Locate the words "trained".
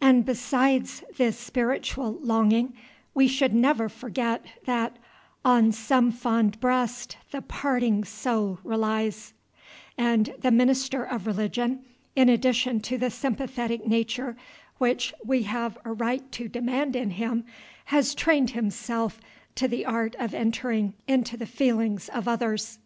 18.12-18.50